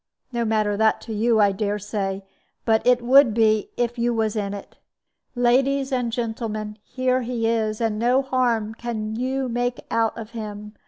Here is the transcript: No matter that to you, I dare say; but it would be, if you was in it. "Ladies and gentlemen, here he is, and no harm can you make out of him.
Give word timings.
No 0.31 0.45
matter 0.45 0.75
that 0.77 0.99
to 1.01 1.13
you, 1.13 1.39
I 1.39 1.51
dare 1.51 1.77
say; 1.77 2.25
but 2.65 2.81
it 2.87 3.03
would 3.03 3.35
be, 3.35 3.69
if 3.77 3.99
you 3.99 4.15
was 4.15 4.35
in 4.35 4.51
it. 4.51 4.77
"Ladies 5.35 5.91
and 5.91 6.11
gentlemen, 6.11 6.79
here 6.83 7.21
he 7.21 7.45
is, 7.47 7.79
and 7.79 7.99
no 7.99 8.23
harm 8.23 8.73
can 8.73 9.15
you 9.15 9.47
make 9.47 9.85
out 9.91 10.17
of 10.17 10.31
him. 10.31 10.73